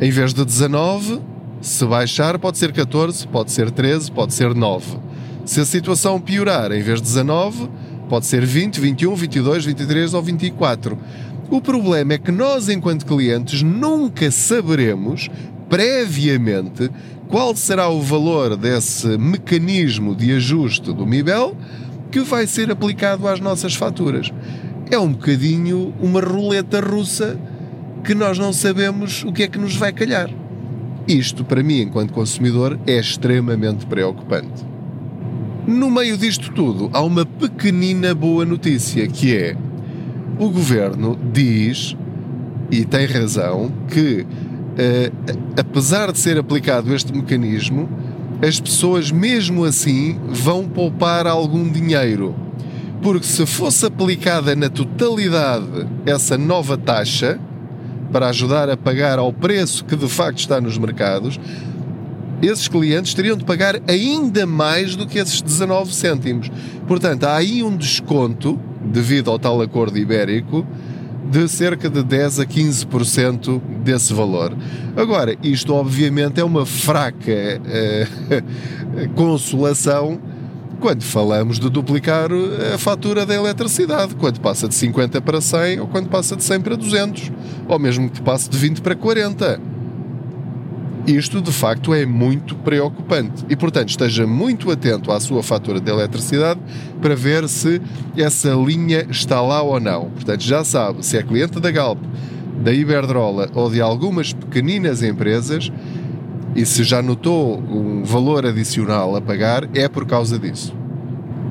em 0.00 0.10
vez 0.10 0.32
de 0.32 0.44
19, 0.44 1.20
se 1.60 1.84
baixar, 1.84 2.38
pode 2.38 2.58
ser 2.58 2.72
14, 2.72 3.26
pode 3.28 3.50
ser 3.52 3.70
13, 3.70 4.10
pode 4.12 4.34
ser 4.34 4.54
9 4.54 5.10
se 5.50 5.60
a 5.60 5.64
situação 5.64 6.20
piorar, 6.20 6.70
em 6.70 6.80
vez 6.80 7.00
de 7.00 7.08
19, 7.08 7.68
pode 8.08 8.24
ser 8.26 8.46
20, 8.46 8.80
21, 8.80 9.14
22, 9.16 9.64
23 9.64 10.14
ou 10.14 10.22
24. 10.22 10.98
O 11.50 11.60
problema 11.60 12.12
é 12.12 12.18
que 12.18 12.30
nós, 12.30 12.68
enquanto 12.68 13.04
clientes, 13.04 13.60
nunca 13.60 14.30
saberemos 14.30 15.28
previamente 15.68 16.88
qual 17.28 17.56
será 17.56 17.88
o 17.88 18.00
valor 18.00 18.56
desse 18.56 19.18
mecanismo 19.18 20.14
de 20.14 20.32
ajuste 20.32 20.92
do 20.92 21.04
MIBEL 21.04 21.56
que 22.10 22.20
vai 22.20 22.46
ser 22.46 22.70
aplicado 22.70 23.28
às 23.28 23.40
nossas 23.40 23.74
faturas. 23.74 24.32
É 24.90 24.98
um 24.98 25.12
bocadinho 25.12 25.94
uma 26.00 26.20
roleta 26.20 26.80
russa 26.80 27.38
que 28.02 28.14
nós 28.14 28.38
não 28.38 28.52
sabemos 28.52 29.24
o 29.24 29.32
que 29.32 29.42
é 29.42 29.48
que 29.48 29.58
nos 29.58 29.76
vai 29.76 29.92
calhar. 29.92 30.30
Isto, 31.06 31.44
para 31.44 31.62
mim, 31.62 31.80
enquanto 31.80 32.12
consumidor, 32.12 32.78
é 32.86 32.98
extremamente 32.98 33.86
preocupante. 33.86 34.64
No 35.66 35.90
meio 35.90 36.16
disto 36.16 36.52
tudo, 36.52 36.90
há 36.92 37.00
uma 37.02 37.24
pequenina 37.24 38.14
boa 38.14 38.44
notícia 38.44 39.06
que 39.06 39.36
é 39.36 39.56
o 40.38 40.48
governo 40.48 41.18
diz, 41.32 41.94
e 42.70 42.84
tem 42.84 43.06
razão, 43.06 43.70
que 43.88 44.22
uh, 44.22 45.50
apesar 45.58 46.10
de 46.12 46.18
ser 46.18 46.38
aplicado 46.38 46.94
este 46.94 47.12
mecanismo, 47.12 47.88
as 48.42 48.58
pessoas 48.58 49.10
mesmo 49.10 49.64
assim 49.64 50.18
vão 50.28 50.68
poupar 50.68 51.26
algum 51.26 51.70
dinheiro. 51.70 52.34
Porque 53.02 53.26
se 53.26 53.46
fosse 53.46 53.86
aplicada 53.86 54.54
na 54.54 54.68
totalidade 54.68 55.86
essa 56.04 56.36
nova 56.36 56.76
taxa, 56.76 57.38
para 58.10 58.28
ajudar 58.28 58.68
a 58.68 58.76
pagar 58.76 59.18
ao 59.18 59.32
preço 59.32 59.84
que 59.84 59.96
de 59.96 60.08
facto 60.08 60.38
está 60.38 60.60
nos 60.60 60.76
mercados, 60.76 61.38
esses 62.42 62.68
clientes 62.68 63.14
teriam 63.14 63.36
de 63.36 63.44
pagar 63.44 63.80
ainda 63.86 64.46
mais 64.46 64.96
do 64.96 65.06
que 65.06 65.18
esses 65.18 65.40
19 65.42 65.94
cêntimos. 65.94 66.50
Portanto, 66.88 67.24
há 67.24 67.36
aí 67.36 67.62
um 67.62 67.76
desconto, 67.76 68.58
devido 68.82 69.30
ao 69.30 69.38
tal 69.38 69.60
acordo 69.60 69.98
ibérico, 69.98 70.66
de 71.30 71.48
cerca 71.48 71.88
de 71.88 72.02
10 72.02 72.40
a 72.40 72.44
15% 72.44 73.60
desse 73.84 74.12
valor. 74.12 74.52
Agora, 74.96 75.36
isto 75.42 75.72
obviamente 75.72 76.40
é 76.40 76.44
uma 76.44 76.66
fraca 76.66 77.22
eh, 77.30 78.06
consolação 79.14 80.20
quando 80.80 81.02
falamos 81.02 81.60
de 81.60 81.68
duplicar 81.68 82.30
a 82.74 82.78
fatura 82.78 83.24
da 83.24 83.34
eletricidade, 83.34 84.16
quando 84.16 84.40
passa 84.40 84.66
de 84.66 84.74
50 84.74 85.20
para 85.20 85.40
100 85.40 85.80
ou 85.80 85.86
quando 85.86 86.08
passa 86.08 86.34
de 86.34 86.42
100 86.42 86.60
para 86.62 86.74
200, 86.74 87.30
ou 87.68 87.78
mesmo 87.78 88.10
que 88.10 88.20
passe 88.20 88.48
de 88.48 88.56
20 88.56 88.80
para 88.80 88.96
40. 88.96 89.69
Isto 91.06 91.40
de 91.40 91.50
facto 91.50 91.94
é 91.94 92.04
muito 92.04 92.54
preocupante 92.56 93.44
e, 93.48 93.56
portanto, 93.56 93.88
esteja 93.88 94.26
muito 94.26 94.70
atento 94.70 95.10
à 95.10 95.18
sua 95.18 95.42
fatura 95.42 95.80
de 95.80 95.90
eletricidade 95.90 96.60
para 97.00 97.16
ver 97.16 97.48
se 97.48 97.80
essa 98.16 98.50
linha 98.50 99.06
está 99.10 99.40
lá 99.40 99.62
ou 99.62 99.80
não. 99.80 100.10
Portanto, 100.10 100.42
já 100.42 100.62
sabe 100.62 101.04
se 101.04 101.16
é 101.16 101.22
cliente 101.22 101.58
da 101.58 101.70
Galp, 101.70 101.98
da 102.62 102.72
Iberdrola 102.72 103.48
ou 103.54 103.70
de 103.70 103.80
algumas 103.80 104.32
pequeninas 104.32 105.02
empresas 105.02 105.72
e 106.54 106.66
se 106.66 106.84
já 106.84 107.00
notou 107.00 107.58
um 107.58 108.02
valor 108.04 108.44
adicional 108.44 109.16
a 109.16 109.20
pagar, 109.20 109.68
é 109.74 109.88
por 109.88 110.04
causa 110.06 110.38
disso. 110.38 110.74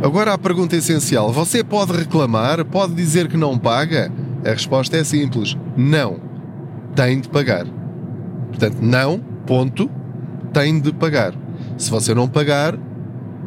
Agora 0.03 0.33
a 0.33 0.37
pergunta 0.37 0.75
essencial: 0.75 1.31
você 1.31 1.63
pode 1.63 1.91
reclamar? 1.91 2.63
Pode 2.65 2.93
dizer 2.93 3.27
que 3.27 3.35
não 3.35 3.57
paga? 3.57 4.11
A 4.45 4.49
resposta 4.49 4.95
é 4.97 5.03
simples: 5.03 5.57
não. 5.75 6.19
Tem 6.95 7.19
de 7.19 7.29
pagar. 7.29 7.65
Portanto, 8.49 8.77
não, 8.81 9.21
ponto, 9.49 9.89
tem 10.53 10.79
de 10.79 10.93
pagar. 10.93 11.33
Se 11.75 11.89
você 11.89 12.13
não 12.13 12.27
pagar, 12.27 12.77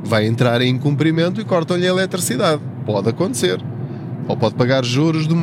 vai 0.03 0.27
entrar 0.27 0.61
em 0.61 0.69
incumprimento 0.69 1.41
e 1.41 1.45
cortam-lhe 1.45 1.87
a 1.87 1.91
eletricidade. 1.91 2.61
Pode 2.85 3.09
acontecer. 3.09 3.61
Ou 4.27 4.37
pode 4.37 4.57
pagar 4.57 4.85
juros 4.85 5.29
de 5.29 5.35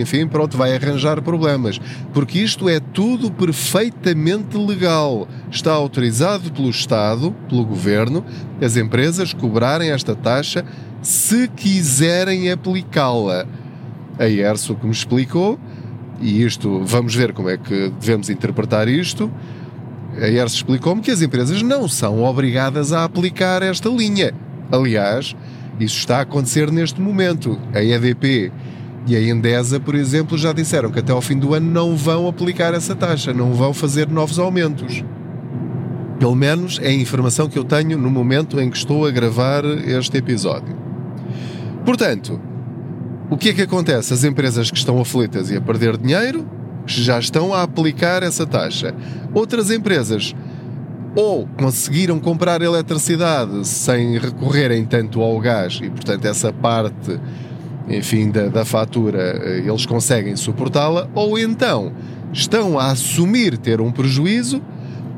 enfim, 0.00 0.26
pronto, 0.26 0.56
vai 0.56 0.74
arranjar 0.74 1.20
problemas. 1.20 1.78
Porque 2.14 2.38
isto 2.38 2.66
é 2.66 2.80
tudo 2.80 3.30
perfeitamente 3.30 4.56
legal. 4.56 5.28
Está 5.50 5.72
autorizado 5.72 6.50
pelo 6.50 6.70
Estado, 6.70 7.34
pelo 7.46 7.66
Governo, 7.66 8.24
as 8.58 8.78
empresas 8.78 9.34
cobrarem 9.34 9.90
esta 9.90 10.14
taxa 10.14 10.64
se 11.02 11.46
quiserem 11.48 12.50
aplicá-la. 12.50 13.46
A 14.18 14.26
ERSO 14.26 14.74
que 14.76 14.86
me 14.86 14.92
explicou, 14.92 15.58
e 16.22 16.42
isto, 16.42 16.82
vamos 16.84 17.14
ver 17.14 17.34
como 17.34 17.50
é 17.50 17.58
que 17.58 17.90
devemos 18.00 18.30
interpretar 18.30 18.88
isto, 18.88 19.30
a 20.18 20.28
ERSO 20.28 20.56
explicou-me 20.56 21.00
que 21.00 21.10
as 21.10 21.22
empresas 21.22 21.62
não 21.62 21.88
são 21.88 22.22
obrigadas 22.22 22.92
a 22.92 23.04
aplicar 23.04 23.62
esta 23.62 23.88
linha. 23.88 24.32
Aliás, 24.70 25.34
isso 25.78 25.98
está 25.98 26.18
a 26.18 26.22
acontecer 26.22 26.70
neste 26.70 27.00
momento. 27.00 27.58
A 27.74 27.82
EDP 27.82 28.52
e 29.06 29.16
a 29.16 29.22
Endesa, 29.22 29.80
por 29.80 29.94
exemplo, 29.94 30.36
já 30.36 30.52
disseram 30.52 30.90
que 30.90 30.98
até 30.98 31.12
ao 31.12 31.22
fim 31.22 31.38
do 31.38 31.54
ano 31.54 31.70
não 31.70 31.96
vão 31.96 32.28
aplicar 32.28 32.74
essa 32.74 32.94
taxa, 32.94 33.32
não 33.32 33.52
vão 33.54 33.72
fazer 33.72 34.08
novos 34.08 34.38
aumentos. 34.38 35.02
Pelo 36.18 36.34
menos 36.34 36.78
é 36.82 36.88
a 36.88 36.92
informação 36.92 37.48
que 37.48 37.58
eu 37.58 37.64
tenho 37.64 37.96
no 37.96 38.10
momento 38.10 38.60
em 38.60 38.68
que 38.68 38.76
estou 38.76 39.06
a 39.06 39.10
gravar 39.10 39.64
este 39.64 40.18
episódio. 40.18 40.76
Portanto, 41.84 42.38
o 43.30 43.38
que 43.38 43.48
é 43.48 43.54
que 43.54 43.62
acontece? 43.62 44.12
As 44.12 44.22
empresas 44.22 44.70
que 44.70 44.76
estão 44.76 45.00
aflitas 45.00 45.50
e 45.50 45.56
a 45.56 45.60
perder 45.60 45.96
dinheiro 45.96 46.46
já 46.92 47.18
estão 47.18 47.54
a 47.54 47.62
aplicar 47.62 48.22
essa 48.22 48.46
taxa. 48.46 48.94
Outras 49.32 49.70
empresas 49.70 50.34
ou 51.14 51.46
conseguiram 51.58 52.18
comprar 52.20 52.62
eletricidade 52.62 53.66
sem 53.66 54.18
recorrerem 54.18 54.84
tanto 54.84 55.20
ao 55.20 55.38
gás 55.40 55.80
e, 55.82 55.90
portanto, 55.90 56.24
essa 56.24 56.52
parte, 56.52 57.18
enfim, 57.88 58.30
da, 58.30 58.48
da 58.48 58.64
fatura 58.64 59.18
eh, 59.20 59.62
eles 59.66 59.86
conseguem 59.86 60.36
suportá-la, 60.36 61.08
ou 61.14 61.38
então 61.38 61.92
estão 62.32 62.78
a 62.78 62.90
assumir 62.92 63.58
ter 63.58 63.80
um 63.80 63.90
prejuízo. 63.90 64.62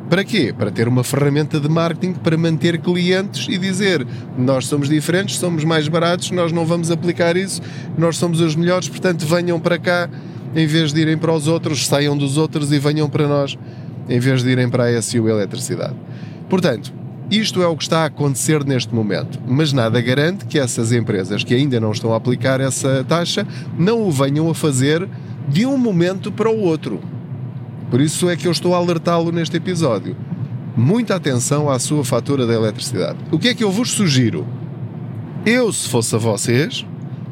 Para 0.08 0.24
quê? 0.24 0.54
Para 0.56 0.70
ter 0.70 0.88
uma 0.88 1.02
ferramenta 1.02 1.58
de 1.58 1.68
marketing 1.68 2.12
para 2.12 2.36
manter 2.36 2.78
clientes 2.78 3.46
e 3.48 3.56
dizer 3.56 4.06
nós 4.36 4.66
somos 4.66 4.88
diferentes, 4.88 5.36
somos 5.36 5.64
mais 5.64 5.88
baratos, 5.88 6.30
nós 6.30 6.52
não 6.52 6.66
vamos 6.66 6.90
aplicar 6.90 7.34
isso, 7.36 7.62
nós 7.96 8.18
somos 8.18 8.40
os 8.40 8.54
melhores, 8.54 8.88
portanto 8.88 9.26
venham 9.26 9.58
para 9.58 9.78
cá 9.78 10.10
em 10.54 10.66
vez 10.66 10.92
de 10.92 11.00
irem 11.00 11.16
para 11.16 11.32
os 11.32 11.48
outros, 11.48 11.86
saiam 11.86 12.16
dos 12.16 12.36
outros 12.36 12.72
e 12.72 12.78
venham 12.78 13.08
para 13.08 13.26
nós 13.26 13.56
em 14.08 14.18
vez 14.18 14.42
de 14.42 14.50
irem 14.50 14.68
para 14.68 14.84
a 14.84 15.02
SU 15.02 15.28
Eletricidade. 15.28 15.94
Portanto, 16.48 16.92
isto 17.30 17.62
é 17.62 17.66
o 17.66 17.76
que 17.76 17.84
está 17.84 18.00
a 18.00 18.06
acontecer 18.06 18.64
neste 18.64 18.94
momento, 18.94 19.40
mas 19.46 19.72
nada 19.72 20.00
garante 20.00 20.44
que 20.44 20.58
essas 20.58 20.92
empresas 20.92 21.42
que 21.42 21.54
ainda 21.54 21.80
não 21.80 21.92
estão 21.92 22.12
a 22.12 22.16
aplicar 22.16 22.60
essa 22.60 23.04
taxa 23.08 23.46
não 23.78 24.02
o 24.02 24.10
venham 24.10 24.50
a 24.50 24.54
fazer 24.54 25.08
de 25.48 25.64
um 25.64 25.78
momento 25.78 26.30
para 26.30 26.50
o 26.50 26.60
outro. 26.60 27.00
Por 27.90 28.00
isso 28.00 28.28
é 28.28 28.36
que 28.36 28.46
eu 28.46 28.52
estou 28.52 28.74
a 28.74 28.78
alertá-lo 28.78 29.32
neste 29.32 29.56
episódio. 29.56 30.16
Muita 30.76 31.14
atenção 31.14 31.70
à 31.70 31.78
sua 31.78 32.04
fatura 32.04 32.46
da 32.46 32.54
eletricidade. 32.54 33.18
O 33.30 33.38
que 33.38 33.48
é 33.48 33.54
que 33.54 33.64
eu 33.64 33.70
vos 33.70 33.90
sugiro? 33.90 34.46
Eu, 35.44 35.72
se 35.72 35.88
fosse 35.88 36.14
a 36.14 36.18
vocês, 36.18 36.86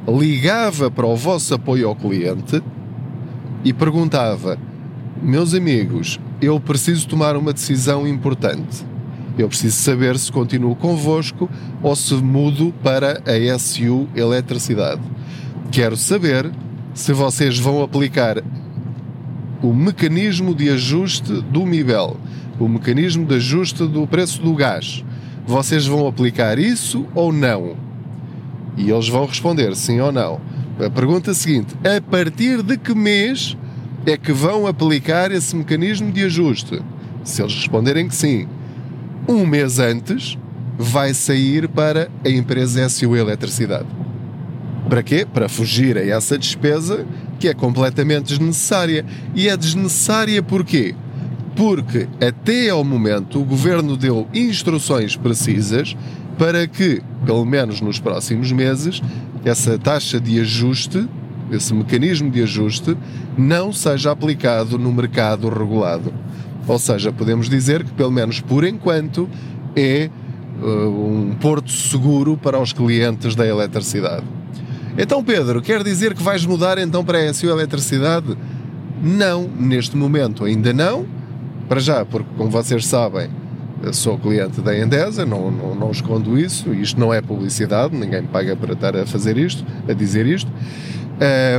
ligava 0.09 0.91
para 0.91 1.07
o 1.07 1.17
vosso 1.17 1.55
apoio 1.55 1.89
ao 1.89 1.97
cliente 1.97 2.63
e 3.65 3.73
perguntava: 3.73 4.59
Meus 5.23 5.55
amigos, 5.55 6.19
eu 6.41 6.59
preciso 6.59 7.07
tomar 7.07 7.37
uma 7.37 7.53
decisão 7.53 8.07
importante. 8.07 8.85
Eu 9.39 9.49
preciso 9.49 9.77
saber 9.77 10.19
se 10.19 10.31
continuo 10.31 10.75
convosco 10.75 11.49
ou 11.83 11.95
se 11.95 12.15
mudo 12.15 12.75
para 12.83 13.23
a 13.27 13.59
SU 13.59 14.09
Eletricidade. 14.15 15.01
Quero 15.71 15.97
saber 15.97 16.51
se 16.95 17.13
vocês 17.13 17.59
vão 17.59 17.83
aplicar 17.83 18.43
o 19.63 19.73
mecanismo 19.73 20.55
de 20.55 20.69
ajuste 20.71 21.33
do 21.43 21.65
MIBEL, 21.65 22.17
o 22.59 22.69
mecanismo 22.69 23.25
de 23.27 23.35
ajuste 23.37 23.87
do 23.87 24.07
preço 24.07 24.43
do 24.43 24.55
gás. 24.55 25.05
Vocês 25.47 25.87
vão 25.87 26.07
aplicar 26.07 26.59
isso 26.59 27.07
ou 27.15 27.33
não? 27.33 27.77
E 28.77 28.91
eles 28.91 29.09
vão 29.09 29.27
responder 29.27 29.75
sim 29.77 30.01
ou 30.01 30.11
não. 30.11 30.41
A 30.85 30.91
pergunta 30.91 31.35
seguinte: 31.35 31.75
a 31.85 32.01
partir 32.01 32.63
de 32.63 32.79
que 32.79 32.95
mês 32.95 33.57
é 34.07 34.17
que 34.17 34.33
vão 34.33 34.67
aplicar 34.67 35.31
esse 35.31 35.55
mecanismo 35.55 36.11
de 36.11 36.25
ajuste? 36.25 36.81
Se 37.23 37.43
eles 37.43 37.55
responderem 37.55 38.09
que 38.09 38.15
sim, 38.15 38.49
um 39.29 39.45
mês 39.45 39.79
antes 39.79 40.39
vai 40.79 41.13
sair 41.13 41.69
para 41.69 42.09
a 42.25 42.31
empresa 42.31 42.89
SU 42.89 43.15
Eletricidade. 43.15 43.87
Para 44.89 45.03
quê? 45.03 45.27
Para 45.31 45.49
fugir 45.49 45.99
a 45.99 46.05
essa 46.05 46.39
despesa 46.39 47.07
que 47.39 47.49
é 47.49 47.55
completamente 47.55 48.29
desnecessária. 48.29 49.05
E 49.35 49.49
é 49.49 49.57
desnecessária 49.57 50.43
porquê? 50.43 50.95
Porque 51.55 52.09
até 52.27 52.71
ao 52.71 52.83
momento 52.83 53.41
o 53.41 53.45
governo 53.45 53.97
deu 53.97 54.27
instruções 54.33 55.15
precisas 55.15 55.95
para 56.41 56.67
que, 56.67 57.03
pelo 57.27 57.45
menos 57.45 57.83
nos 57.83 58.01
próximos 58.01 58.51
meses, 58.51 59.03
essa 59.45 59.79
taxa 59.79 60.19
de 60.19 60.41
ajuste 60.41 61.07
esse 61.53 61.75
mecanismo 61.75 62.31
de 62.31 62.43
ajuste 62.43 62.97
não 63.37 63.73
seja 63.73 64.13
aplicado 64.13 64.79
no 64.79 64.93
mercado 64.93 65.49
regulado. 65.49 66.15
Ou 66.67 66.79
seja, 66.79 67.13
podemos 67.13 67.49
dizer 67.49 67.85
que, 67.85 67.93
pelo 67.93 68.11
menos 68.11 68.41
por 68.41 68.65
enquanto, 68.65 69.29
é 69.75 70.09
uh, 70.63 70.67
um 70.67 71.35
porto 71.41 71.71
seguro 71.71 72.37
para 72.37 72.59
os 72.61 72.73
clientes 72.73 73.35
da 73.35 73.47
eletricidade. 73.47 74.25
Então, 74.97 75.25
Pedro, 75.25 75.61
quer 75.61 75.83
dizer 75.83 76.15
que 76.15 76.23
vais 76.23 76.47
mudar 76.47 76.79
então 76.79 77.05
para 77.05 77.19
a 77.19 77.35
SU 77.35 77.49
Eletricidade? 77.49 78.37
Não, 79.03 79.51
neste 79.59 79.97
momento 79.97 80.45
ainda 80.45 80.73
não. 80.73 81.05
Para 81.69 81.81
já, 81.81 82.05
porque, 82.05 82.31
como 82.37 82.51
vocês 82.51 82.87
sabem, 82.87 83.29
sou 83.93 84.19
cliente 84.19 84.61
da 84.61 84.77
Endesa, 84.77 85.25
não, 85.25 85.51
não, 85.51 85.75
não 85.75 85.91
escondo 85.91 86.39
isso, 86.39 86.73
isto 86.75 86.99
não 86.99 87.13
é 87.13 87.21
publicidade, 87.21 87.97
ninguém 87.97 88.23
me 88.23 88.29
paga 88.29 88.55
para 88.55 88.73
estar 88.73 88.97
a 88.97 89.07
fazer 89.07 89.37
isto, 89.39 89.65
a 89.89 89.93
dizer 89.93 90.27
isto. 90.27 90.51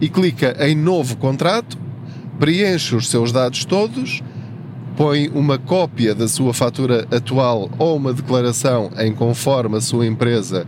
e 0.00 0.08
clica 0.08 0.56
em 0.60 0.74
Novo 0.74 1.16
Contrato, 1.16 1.76
preenche 2.38 2.94
os 2.94 3.08
seus 3.08 3.32
dados 3.32 3.64
todos, 3.64 4.22
põe 4.94 5.30
uma 5.30 5.56
cópia 5.58 6.14
da 6.14 6.28
sua 6.28 6.52
fatura 6.52 7.08
atual 7.10 7.70
ou 7.78 7.96
uma 7.96 8.12
declaração 8.12 8.90
em 8.98 9.14
conforme 9.14 9.78
a 9.78 9.80
sua 9.80 10.06
empresa 10.06 10.66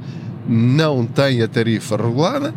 não 0.49 1.05
tem 1.05 1.43
a 1.43 1.49
tarifa 1.49 1.97
regulada 1.97 2.55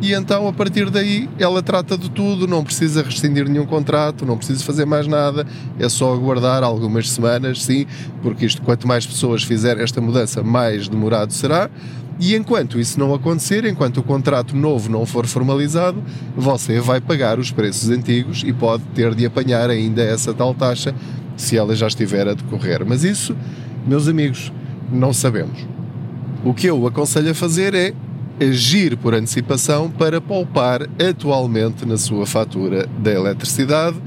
e 0.00 0.14
então 0.14 0.48
a 0.48 0.52
partir 0.52 0.88
daí 0.88 1.28
ela 1.38 1.62
trata 1.62 1.98
de 1.98 2.10
tudo, 2.10 2.46
não 2.46 2.64
precisa 2.64 3.02
rescindir 3.02 3.48
nenhum 3.48 3.66
contrato, 3.66 4.24
não 4.24 4.36
precisa 4.36 4.64
fazer 4.64 4.86
mais 4.86 5.06
nada, 5.06 5.46
é 5.78 5.88
só 5.88 6.14
aguardar 6.14 6.62
algumas 6.62 7.10
semanas, 7.10 7.62
sim, 7.62 7.86
porque 8.22 8.46
isto 8.46 8.62
quanto 8.62 8.88
mais 8.88 9.06
pessoas 9.06 9.42
fizerem 9.42 9.82
esta 9.82 10.00
mudança, 10.00 10.42
mais 10.42 10.88
demorado 10.88 11.32
será. 11.32 11.68
E 12.18 12.34
enquanto 12.34 12.78
isso 12.78 12.98
não 12.98 13.14
acontecer, 13.14 13.64
enquanto 13.64 13.98
o 13.98 14.02
contrato 14.02 14.54
novo 14.54 14.90
não 14.90 15.06
for 15.06 15.26
formalizado, 15.26 16.02
você 16.36 16.78
vai 16.78 17.00
pagar 17.00 17.38
os 17.38 17.50
preços 17.50 17.88
antigos 17.88 18.42
e 18.44 18.52
pode 18.52 18.82
ter 18.94 19.14
de 19.14 19.24
apanhar 19.24 19.70
ainda 19.70 20.02
essa 20.02 20.34
tal 20.34 20.54
taxa 20.54 20.94
se 21.34 21.56
ela 21.56 21.74
já 21.74 21.86
estiver 21.86 22.28
a 22.28 22.34
decorrer. 22.34 22.84
Mas 22.86 23.04
isso, 23.04 23.34
meus 23.86 24.06
amigos, 24.06 24.52
não 24.92 25.12
sabemos. 25.12 25.66
O 26.44 26.52
que 26.52 26.66
eu 26.66 26.86
aconselho 26.86 27.30
a 27.30 27.34
fazer 27.34 27.74
é 27.74 27.94
agir 28.40 28.96
por 28.96 29.14
antecipação 29.14 29.90
para 29.90 30.20
poupar 30.20 30.82
atualmente 30.98 31.84
na 31.84 31.96
sua 31.96 32.26
fatura 32.26 32.88
da 32.98 33.12
eletricidade 33.12 34.00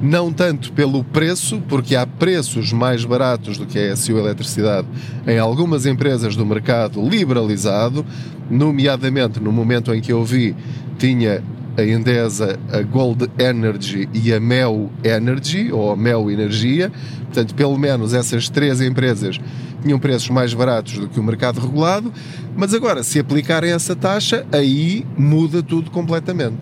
não 0.00 0.32
tanto 0.32 0.72
pelo 0.72 1.02
preço, 1.02 1.60
porque 1.68 1.96
há 1.96 2.06
preços 2.06 2.72
mais 2.72 3.04
baratos 3.04 3.58
do 3.58 3.66
que 3.66 3.78
a 3.78 3.96
SU 3.96 4.16
Eletricidade 4.16 4.86
em 5.26 5.38
algumas 5.38 5.86
empresas 5.86 6.36
do 6.36 6.46
mercado 6.46 7.02
liberalizado, 7.02 8.06
nomeadamente 8.48 9.40
no 9.40 9.50
momento 9.50 9.92
em 9.92 10.00
que 10.00 10.12
eu 10.12 10.24
vi, 10.24 10.54
tinha 10.98 11.42
a 11.78 11.84
Endesa, 11.84 12.58
a 12.72 12.82
Gold 12.82 13.30
Energy 13.38 14.08
e 14.12 14.34
a 14.34 14.40
Mel 14.40 14.90
Energy, 15.04 15.70
ou 15.70 15.96
Mel 15.96 16.28
Energia. 16.28 16.90
Portanto, 17.26 17.54
pelo 17.54 17.78
menos 17.78 18.12
essas 18.12 18.48
três 18.48 18.80
empresas 18.80 19.40
tinham 19.80 19.98
preços 19.98 20.28
mais 20.28 20.52
baratos 20.52 20.98
do 20.98 21.08
que 21.08 21.20
o 21.20 21.22
mercado 21.22 21.60
regulado, 21.60 22.12
mas 22.56 22.74
agora, 22.74 23.04
se 23.04 23.20
aplicarem 23.20 23.70
essa 23.70 23.94
taxa, 23.94 24.44
aí 24.50 25.06
muda 25.16 25.62
tudo 25.62 25.88
completamente 25.90 26.56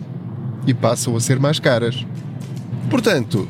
e 0.67 0.73
passam 0.73 1.15
a 1.15 1.19
ser 1.19 1.39
mais 1.39 1.59
caras. 1.59 2.05
Portanto, 2.87 3.49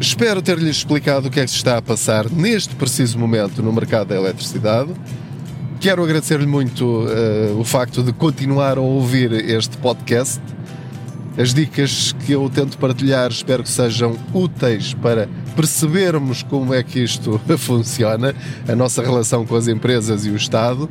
espero 0.00 0.40
ter-lhes 0.40 0.76
explicado 0.76 1.28
o 1.28 1.30
que 1.30 1.38
é 1.38 1.44
que 1.44 1.50
se 1.50 1.56
está 1.56 1.76
a 1.76 1.82
passar 1.82 2.30
neste 2.30 2.74
preciso 2.76 3.18
momento 3.18 3.62
no 3.62 3.72
mercado 3.72 4.08
da 4.08 4.16
eletricidade. 4.16 4.90
Quero 5.80 6.02
agradecer-lhe 6.02 6.46
muito 6.46 6.84
uh, 6.84 7.58
o 7.58 7.64
facto 7.64 8.02
de 8.02 8.12
continuar 8.12 8.78
a 8.78 8.80
ouvir 8.80 9.32
este 9.32 9.76
podcast. 9.76 10.40
As 11.38 11.54
dicas 11.54 12.12
que 12.26 12.32
eu 12.32 12.50
tento 12.50 12.76
partilhar 12.78 13.30
espero 13.30 13.62
que 13.62 13.70
sejam 13.70 14.18
úteis 14.34 14.92
para 14.94 15.28
percebermos 15.54 16.42
como 16.42 16.74
é 16.74 16.82
que 16.82 16.98
isto 16.98 17.40
funciona, 17.56 18.34
a 18.66 18.74
nossa 18.74 19.00
relação 19.02 19.46
com 19.46 19.54
as 19.54 19.68
empresas 19.68 20.26
e 20.26 20.30
o 20.30 20.36
Estado. 20.36 20.90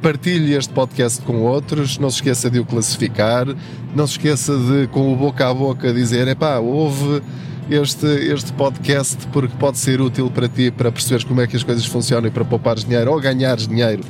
Partilhe 0.00 0.54
este 0.54 0.72
podcast 0.72 1.20
com 1.20 1.42
outros, 1.42 1.98
não 1.98 2.08
se 2.08 2.16
esqueça 2.16 2.48
de 2.48 2.58
o 2.58 2.64
classificar, 2.64 3.46
não 3.94 4.06
se 4.06 4.14
esqueça 4.14 4.56
de, 4.56 4.86
com 4.86 5.12
o 5.12 5.16
boca 5.16 5.46
a 5.46 5.52
boca, 5.52 5.92
dizer: 5.92 6.26
epá, 6.26 6.58
houve 6.58 7.22
este, 7.70 8.06
este 8.06 8.50
podcast 8.54 9.26
porque 9.26 9.54
pode 9.58 9.76
ser 9.76 10.00
útil 10.00 10.30
para 10.30 10.48
ti, 10.48 10.70
para 10.70 10.90
perceberes 10.90 11.22
como 11.22 11.42
é 11.42 11.46
que 11.46 11.54
as 11.54 11.62
coisas 11.62 11.84
funcionam 11.84 12.28
e 12.28 12.30
para 12.30 12.46
poupares 12.46 12.82
dinheiro 12.82 13.12
ou 13.12 13.20
ganhares 13.20 13.68
dinheiro, 13.68 14.02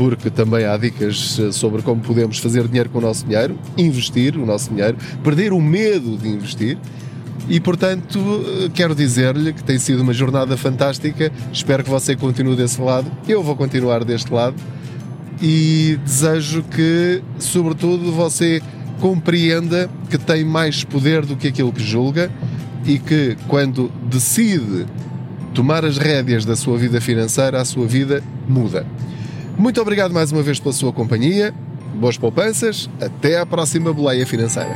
porque 0.00 0.30
também 0.30 0.64
há 0.64 0.78
dicas 0.78 1.38
eh, 1.38 1.52
sobre 1.52 1.82
como 1.82 2.00
podemos 2.00 2.38
fazer 2.38 2.66
dinheiro 2.66 2.88
com 2.88 2.96
o 2.96 3.00
nosso 3.02 3.26
dinheiro, 3.26 3.58
investir 3.76 4.34
o 4.34 4.46
nosso 4.46 4.70
dinheiro, 4.70 4.96
perder 5.22 5.52
o 5.52 5.60
medo 5.60 6.16
de 6.16 6.26
investir. 6.26 6.78
E 7.50 7.60
portanto, 7.60 8.18
eh, 8.18 8.70
quero 8.72 8.94
dizer-lhe 8.94 9.52
que 9.52 9.62
tem 9.62 9.78
sido 9.78 10.02
uma 10.02 10.14
jornada 10.14 10.56
fantástica. 10.56 11.30
Espero 11.52 11.84
que 11.84 11.90
você 11.90 12.16
continue 12.16 12.56
desse 12.56 12.80
lado. 12.80 13.12
Eu 13.28 13.42
vou 13.42 13.54
continuar 13.54 14.02
deste 14.02 14.32
lado 14.32 14.56
e 15.42 15.98
desejo 16.02 16.62
que, 16.62 17.22
sobretudo, 17.38 18.10
você 18.10 18.62
compreenda 19.00 19.90
que 20.08 20.16
tem 20.16 20.46
mais 20.46 20.82
poder 20.82 21.26
do 21.26 21.36
que 21.36 21.48
aquilo 21.48 21.74
que 21.74 21.84
julga 21.84 22.30
e 22.86 22.98
que, 22.98 23.36
quando 23.46 23.92
decide 24.08 24.86
tomar 25.52 25.84
as 25.84 25.98
rédeas 25.98 26.46
da 26.46 26.56
sua 26.56 26.78
vida 26.78 27.02
financeira, 27.02 27.60
a 27.60 27.66
sua 27.66 27.86
vida 27.86 28.22
muda. 28.48 28.86
Muito 29.60 29.78
obrigado 29.78 30.10
mais 30.10 30.32
uma 30.32 30.42
vez 30.42 30.58
pela 30.58 30.72
sua 30.72 30.90
companhia, 30.90 31.54
boas 31.94 32.16
poupanças, 32.16 32.88
até 32.98 33.38
à 33.38 33.44
próxima 33.44 33.92
boleia 33.92 34.26
financeira. 34.26 34.74